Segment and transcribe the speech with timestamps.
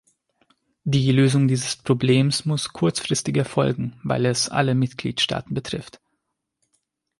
[0.83, 6.01] Die Lösung dieses Problems muss kurzfristig erfolgen, weil es alle Mitgliedstaaten betrifft.